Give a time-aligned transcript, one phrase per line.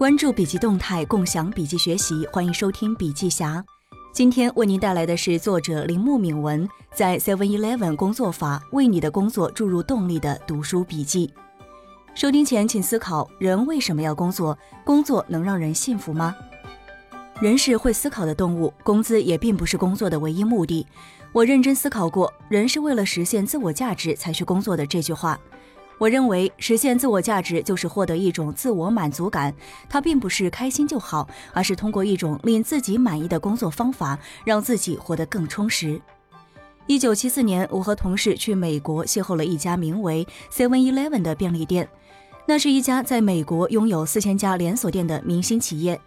[0.00, 3.62] 关注笔记动态，共享笔记学习，欢迎收听笔记侠。
[4.14, 11.30] 今天为您带来的是作者铃木敏文在 Seven Eleven 工作法为你的工作注入动力的读书笔记。
[12.14, 14.56] 收听前请思考：人为什么要工作？
[14.86, 16.34] 工作能让人幸福吗？
[17.38, 20.86] 人是会思考的动物，工资也并不是工作的唯一目的。
[21.30, 25.38] 我认真思考过，人是为了实现自我价值才去工作的这句话。
[26.00, 29.54] 我认为实现自我价值就是获得一种自我满足感，
[29.86, 36.00] 它并不是开心就好，而是通过一种令自己满意的工作方法，让自己活得更充实。
[36.86, 41.86] 一九七四年，我和同事去美国邂逅了一家名为 Seven Eleven 的便利店，
[42.46, 46.00] 那是一家在美国拥有四千家连锁店的明星企业。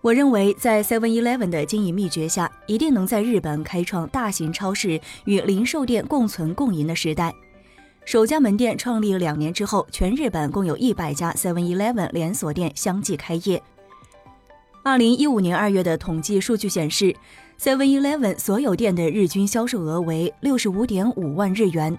[0.00, 7.32] 我认为，在 Seven Eleven 的经营秘诀下，一定能在日本开创大型超市与零售店共存共赢的时代。
[8.06, 13.60] 首家门店创立两年之后，全日本共有一百家 Seven Eleven 连锁店相继开业。
[14.84, 17.12] 二零一五年二月的统计数据显示
[17.60, 21.98] ，Seven Eleven 所有店的日均销售额为六十五点五万日元。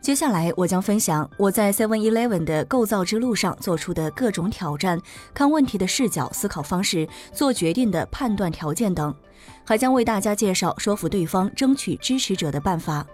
[0.00, 4.98] 接下来，我将分享我在 Seven Eleven 的构造之路上做出的各种挑战、
[5.34, 9.14] 看问题的视角、思考方式、做决定的判断条件等，
[9.62, 13.06] 还将为大家介绍说服对方、争取支持者的办法。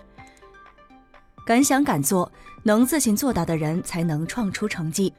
[1.47, 2.31] 敢想敢做，
[2.65, 5.15] 能自行作答的人才能创出成绩。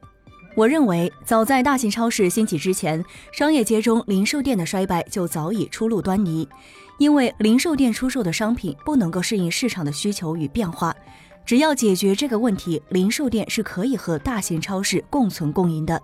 [0.56, 6.46] 我认为，早在大型超市兴起之前，商业街中零售店的衰败就早已初露端倪。
[6.98, 10.94] 因为零售店出售的商品不能够适应市场的需求与变化。
[11.46, 16.02] 只要解决这个问题，零售店是可以和大型超市共存共赢的。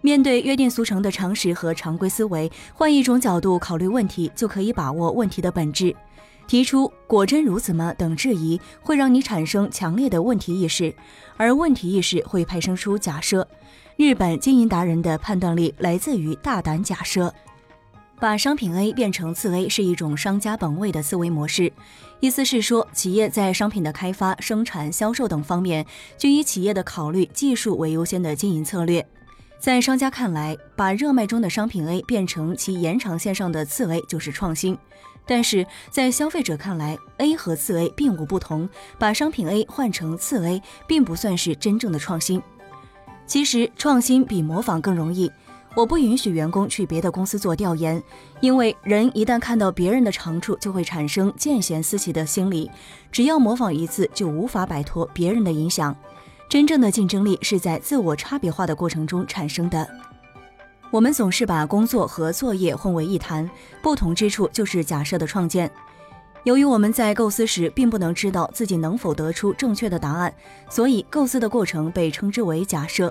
[0.00, 5.94] 面对约定俗成的常识和常规思维，换一种角度考虑问题，就可以把握问题的本质。
[6.52, 10.94] 提出“果真如此吗”等质疑，会让你产生强烈的问题意识，
[11.38, 13.48] 而问题意识会派生出假设。
[13.96, 17.32] 日本经营达人的判断力来自于大胆假设。
[18.20, 21.72] 把商品 A 变成次 A 是一种商家本位的思维模式，
[22.20, 25.86] 意思是说，企业在商品的开发、生产、销售等方面，
[26.18, 29.02] 均以企业的考虑技术为优先的经营策略。
[29.58, 34.76] 在商家看来，把热卖中的商品 A 变成其延长线上的次 A 就是创新。
[35.26, 38.68] 但是在消费者看来，A 和次 A 并无不同，
[38.98, 42.42] 把商品 A 换成次 A 并不算是真正的创新。
[43.26, 45.30] 其实创新比模仿更容易。
[45.74, 48.02] 我不允许员工去别的公司做调研，
[48.40, 52.70] 因为人一旦看到别人的长处，就会产生见贤思齐的心理，
[53.10, 55.96] 只要模仿一次，就无法摆脱别人的影响。
[56.46, 59.88] 真正的竞争力是在自我差别化的过程中产生的。
[60.92, 63.48] 我们总是把工作和作业混为一谈，
[63.80, 65.68] 不同之处就是假设的创建。
[66.44, 70.32] 由于我们在构思时并不能知道自己能否得出正确的答案，
[70.68, 73.10] 所以构思的过程被称之为假设。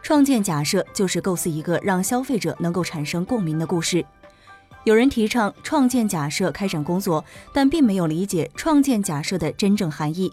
[0.00, 4.02] 创建假设就是构思一个让消费者能够产生共鸣的故事。
[4.84, 7.22] 有人提倡创建假设开展工作，
[7.52, 10.32] 但并没有理解创建假设的真正含义。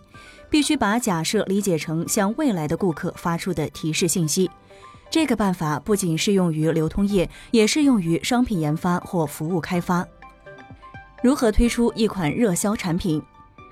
[0.49, 4.49] 必须把假设理解成向未来的顾客发出的提示信息。
[5.09, 10.05] 这个办法不仅适用于流通业，也适用于商品研发或服务开发。
[11.23, 13.21] 如何推出一款热销产品？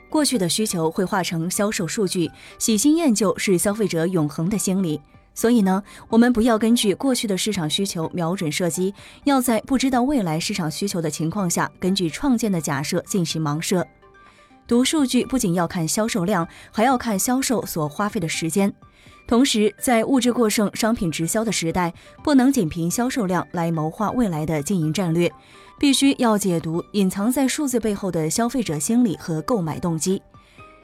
[0.10, 5.02] 过去的需求会化成销售数据，喜新厌旧是消费者永恒的心理。
[5.36, 8.94] 所以呢，我们不要根据过去的市场需求瞄准射击，
[9.24, 13.86] 要在不知道未来市场需求的情况下，根据创建的假设进行盲射。
[14.68, 18.72] 读数据不仅要看销售量，还要看销售所花费的时间。
[19.26, 21.94] 同时，在物质过剩、商品直销的时代，
[22.24, 25.32] 不能仅凭销售量来谋划未来的经营战略，
[25.80, 30.22] 必须要解读隐藏在数字背后的消费者心理和购买动机。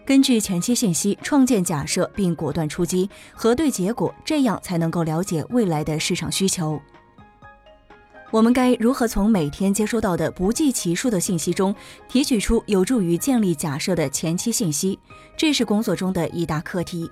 [0.06, 6.81] 根据前期信息创建假设，并果断出击，核对结果，这样才能够了解未来的市场需求。
[8.31, 11.75] 我们该如何从每天接收到的不计其数的信息中
[12.07, 14.97] 提取出有助于建立假设的前期信息？
[15.36, 17.09] 这是工作中的一大课题。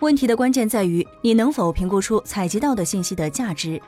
[0.00, 3.80] 问题的关键在于你能否评估出采集到的信息的价值。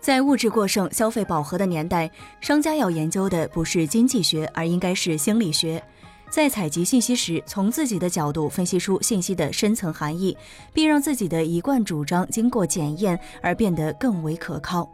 [0.00, 2.10] 在物质过剩、消费饱和的年代，
[2.40, 5.80] 商家要研究的不是经济学，而应该是心理学。
[6.28, 10.36] 在采集信息时，从自己的角度分析出信息的深层含义，
[10.72, 14.90] 并让自己的一贯主张经过检验而变得更为可靠。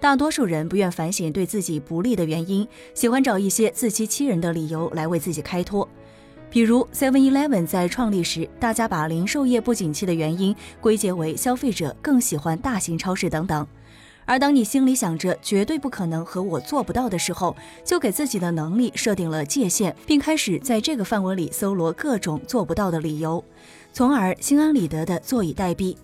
[0.00, 5.88] 大多数人不愿反省对自己不利的原因，喜欢找一些自欺欺人的理由来为自己开脱。
[6.50, 13.66] 比如 Seven Eleven 在创立时，大家把零售业不景气的原因归结为消费者更喜欢大型超市等等。
[14.24, 17.54] 而当你心里想着绝对不可能和我做不到的时候，
[17.84, 23.44] 就给自己的能力设定了界限，并开始在这个范围里搜罗各种做不到的理由，
[23.92, 25.96] 从而心安理得的坐以待毙。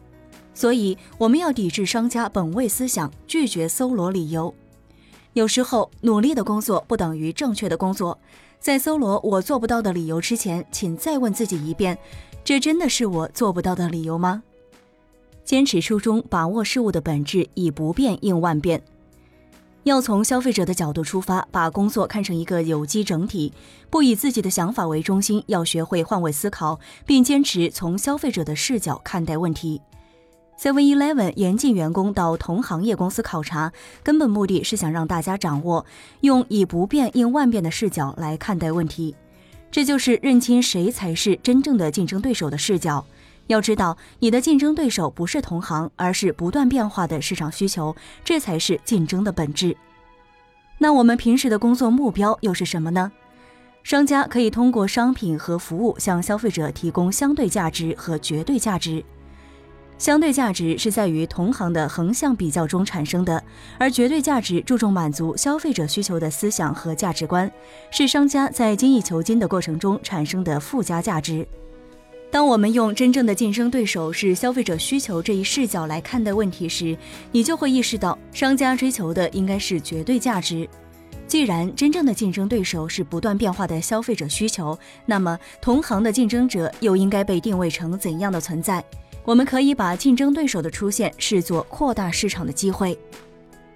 [0.55, 4.55] 所以我们要抵制商家本位思想，拒绝搜罗理由。
[5.33, 8.19] 有时候，努力的工作不等于正确的工作。
[8.63, 11.99] 在搜罗我做不到的理由之前，请再问自己一遍：
[12.45, 14.41] 这真的是我做不到的理由吗？
[15.45, 18.81] 坚持书中，把握事物的本质，以不变应万变。
[19.83, 23.53] 要从消费者的角度出发，把工作看成一个有机整体，
[23.91, 25.43] 不以自己的想法为中心。
[25.49, 29.81] 要学会换位思考，并坚持从消费者的视角看待问题。
[30.63, 33.73] Seven Eleven 严禁员工到同行业公司考察，
[34.05, 35.85] 根本目的是想让大家掌握
[36.21, 39.17] 用以不变应万变的视角来看待问题。
[39.73, 43.05] 这就是认清谁才是真正的竞争对手的视角。
[43.49, 49.77] 要知道，你的竞争对手不是同行，而是不断变化的市场需求，这才是竞争的本质。
[50.79, 53.11] 那我们平时的工作目标又是什么呢？
[53.83, 59.05] 商家可以通过商品和服务向消费者提供相对价值和绝对价值。
[60.03, 63.41] 相对价值是在于同行的横向比较中产生的，
[63.79, 67.49] 而绝对价值注重满足消费者需求的思想和价值观，
[67.93, 71.47] 是商家在精益求精的过程中产生的附加价值。
[72.33, 76.99] 当我们用真正的竞争对手是消费者需求这一视角来看待问题时，
[77.31, 80.69] 你就会意识到，商家追求的应该是绝对价值。
[81.29, 84.77] 既然真正的竞争对手是不断变化的消费者需求，
[85.07, 88.85] 那么同行的竞争者又应该被定位成怎样的存在？
[89.25, 92.99] 我们可以把竞争对手的出现视作扩大市场的机会。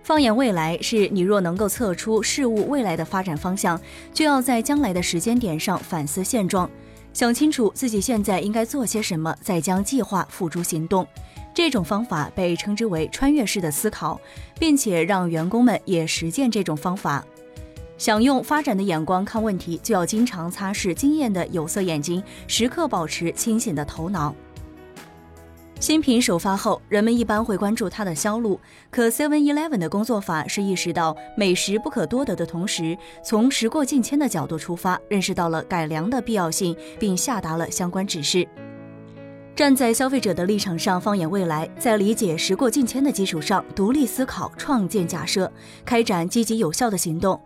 [0.02, 3.80] 放眼未来，是你若能够测出事物未来的发展方向，
[4.12, 6.70] 就要在将来的时间点上反思现状。
[7.12, 11.06] 想清楚自己现在应该做些什么，再将计划付诸行动。
[11.54, 14.20] 这种方法被称之为穿越式的思考，
[14.58, 17.24] 并且让员工们也实践这种方法。
[17.96, 24.34] 想用发展的眼光看问题，就要经常擦拭经验的有色眼睛，时刻保持清醒的头脑。
[25.78, 28.58] 新品首发后，人们一般会关注它的销路。
[28.90, 38.48] 可 Seven Eleven 的工作法是意识到美食不可多得的同时，从时过境迁的角度出发，认识到了改良的必要性，并下达了相关指示。
[39.54, 45.50] 站在消费者的立场上，放眼未来，在理解时过境迁的基础上，独立思考，创建假设，
[45.84, 47.38] 开展积极有效的行动。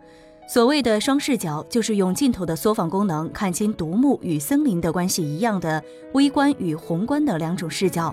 [0.52, 5.81] 所谓的双视角，就是用镜头的缩放功能看清独木与森林的关系一样的
[6.12, 8.12] 微观与宏观的两种视角。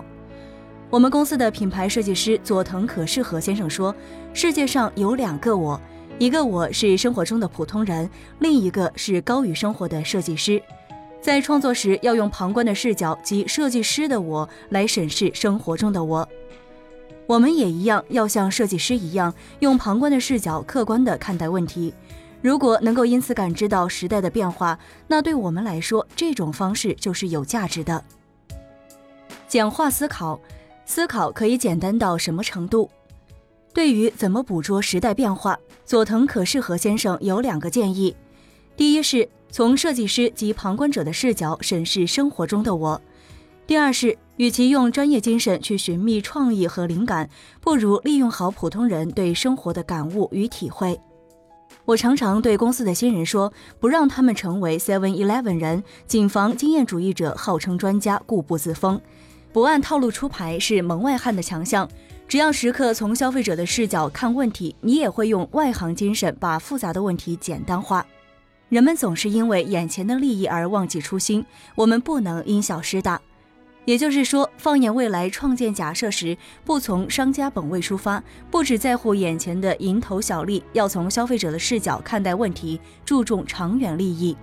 [0.88, 3.92] 我们公司的品牌设计师佐藤可士和先生说
[4.32, 5.80] ：“世界上有两个我，
[6.20, 8.08] 一个我是生活中的普通人，
[8.38, 10.62] 另一个是高于生活的设计师。
[11.20, 16.28] 在创作时，要用旁观的视角及设计师的我来审视生活中的我。
[17.26, 21.92] 我们也一样，要像设计师一样，用旁观的视角客观地看待问题。”
[22.40, 28.04] 如果能够因此感知到时代的变化，那对我们来说，这种方式就是有价值的。
[29.48, 30.40] 简化思考，
[30.84, 32.88] 思考可以简单到什么程度？
[33.74, 38.14] 对于怎么捕捉时代变化，佐藤可士和先生有两个建议：
[38.76, 43.00] 第一是从设计师及旁观者的视角审视生活中的我；
[43.66, 47.28] 第二是，与其用专业精神去寻觅创意和灵感，
[47.60, 51.00] 不如利用好普通人对生活的感悟与体会。
[51.88, 53.50] 我常常对公司的新人说，
[53.80, 59.00] 不让他们成为 Seven Eleven 人，谨防经验主义者号称专家，固步自封，
[59.54, 61.88] 不按套路出牌是门外汉的强项。
[62.28, 68.04] 只要时刻从消费者的视角看问题，你也会用外行精神把复杂的问题简单化。
[68.68, 71.42] 人们总是因为眼前的利益而忘记初心，
[71.74, 73.18] 我们不能因小失大。
[73.88, 84.36] 也就是说，放眼未来，创建假设时，不从商家本位出发，不只在乎眼前的蝇头小利，要从消费者的视角看待问题，注重长远利益。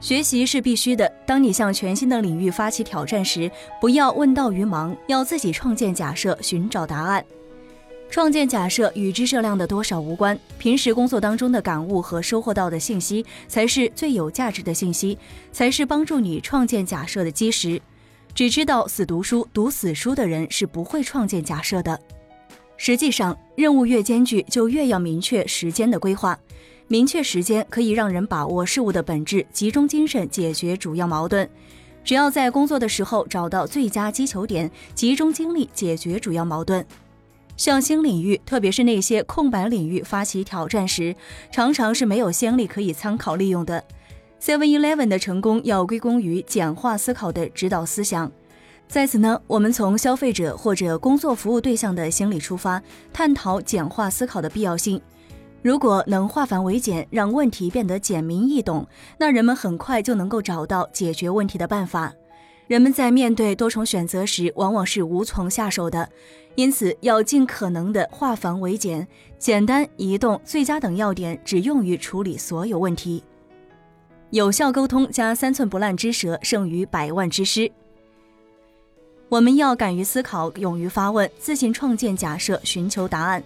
[0.00, 1.10] 学习是必须的。
[1.26, 7.24] 当你向全新的领域发起挑战时，不要问道于盲，要自己创建假设，寻找答案。
[8.10, 15.16] 创建假设与知识量的多少无关，平时工作当中的感悟和收获到的信息，才是最有价值的信息，
[15.52, 17.80] 才是帮助你创建假设的基石。
[18.38, 22.00] 只知道死读书、读死书的人是不会创建假设的。
[22.76, 26.38] 实际上，任务越艰巨，就越要明确时间的规划。
[26.86, 31.50] 明确时间可以让人把握事物的本质，集中精神解决主要矛盾。
[32.04, 36.86] 只要在工作的时候找到最佳击球点，集中精力解决主要矛盾。
[37.56, 41.16] 向新领域，特别是那些空白领域发起挑战时，
[41.50, 43.82] 常常是没有先例可以参考利用的。
[44.40, 48.30] Seven Eleven 的成功要归功于简化思考的指导思想。
[48.86, 55.00] 在此呢，我们从消费者或者工作服务对象的心理出发，探讨简化思考的必要性。
[55.60, 58.86] 如果能化繁为简，让问题变得简明易懂，
[59.18, 62.14] 那人们很快就能够找到解决问题的办法。
[62.68, 66.08] 人们在面对多重选择时，往往是无从下手的，
[66.54, 69.06] 因此要尽可能的化繁为简，
[69.38, 73.24] 简单、移动、最佳等要点只用于处理所有问题。
[74.30, 77.70] 有效沟通加三寸不烂之舌，胜于百万之师。
[79.30, 83.42] 我们要敢于思考，勇于发问，自行创建假设，寻求答案，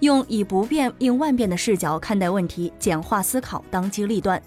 [0.00, 4.42] 用以不变应万变的视角看待问题，简化思考，当机立断。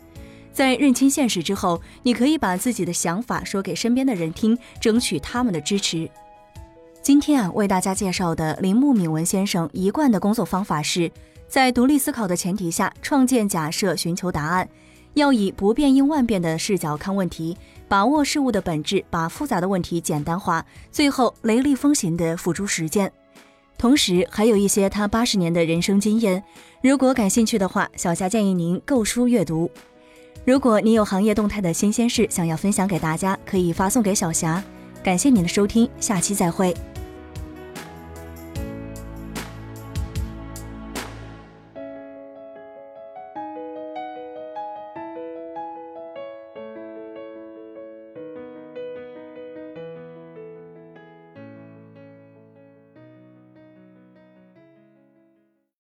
[0.51, 6.09] 在认清现实之后，你可以把自己的想法说给身边的人听，争取他们的支持。
[7.01, 11.09] 今天啊，为大家介绍的铃木敏文先生一贯的工作方法是，
[11.47, 14.67] 在独立思考的前提下，创建假设，寻求答案，
[15.17, 17.57] 要以不变应万变的视角看问题，
[17.87, 23.11] 把握事物的本质，把复杂的问题简单化，最后雷厉风行的付诸实践。
[23.79, 26.43] 同时，还有一些他八十年的人生经验。
[26.81, 29.69] 如果感兴趣的话，小霞建议您购书阅读。
[30.45, 34.63] 如果你有行业动态的新鲜事想要分享给大家，可以发送给小霞。
[35.03, 36.75] 感谢您的收听，下期再会。